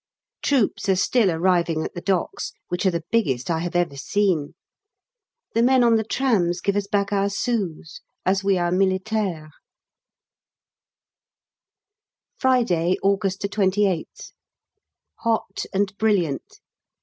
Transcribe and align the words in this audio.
Troops 0.41 0.89
are 0.89 0.95
still 0.95 1.29
arriving 1.29 1.83
at 1.83 1.93
the 1.93 2.01
docks, 2.01 2.53
which 2.69 2.87
are 2.87 2.89
the 2.89 3.03
biggest 3.11 3.51
I 3.51 3.59
have 3.59 3.75
ever 3.75 3.95
seen. 3.95 4.55
The 5.53 5.61
men 5.61 5.83
on 5.83 5.95
the 5.95 6.03
trams 6.03 6.59
give 6.59 6.75
us 6.75 6.87
back 6.87 7.13
our 7.13 7.29
sous, 7.29 8.01
as 8.25 8.43
we 8.43 8.57
are 8.57 8.71
"Militaires." 8.71 9.51
Friday, 12.39 12.97
August 13.03 13.43
28th. 13.43 14.31
Hot 15.19 15.67
and 15.71 15.95
brilliant. 15.99 16.61